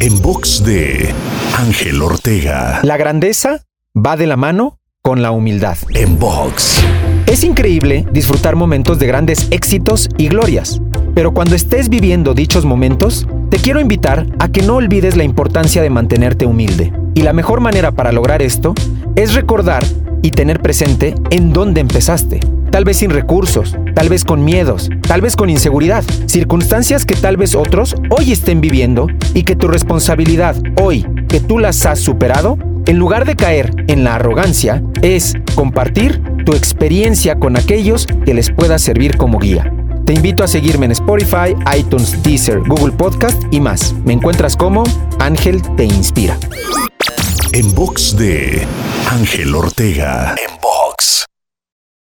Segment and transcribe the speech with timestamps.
[0.00, 1.14] En box de
[1.56, 2.80] Ángel Ortega.
[2.82, 5.76] La grandeza va de la mano con la humildad.
[5.94, 6.82] En box.
[7.26, 10.80] Es increíble disfrutar momentos de grandes éxitos y glorias,
[11.14, 15.82] pero cuando estés viviendo dichos momentos, te quiero invitar a que no olvides la importancia
[15.82, 16.92] de mantenerte humilde.
[17.14, 18.74] Y la mejor manera para lograr esto
[19.16, 19.84] es recordar
[20.22, 22.40] y tener presente en dónde empezaste.
[22.72, 27.36] Tal vez sin recursos, tal vez con miedos, tal vez con inseguridad, circunstancias que tal
[27.36, 32.56] vez otros hoy estén viviendo y que tu responsabilidad hoy, que tú las has superado,
[32.86, 38.50] en lugar de caer en la arrogancia, es compartir tu experiencia con aquellos que les
[38.50, 39.70] pueda servir como guía.
[40.06, 43.94] Te invito a seguirme en Spotify, iTunes, Deezer, Google Podcast y más.
[44.06, 44.82] Me encuentras como
[45.18, 46.38] Ángel Te Inspira.
[47.52, 48.66] En box de
[49.10, 50.34] Ángel Ortega.
[50.38, 50.71] En box.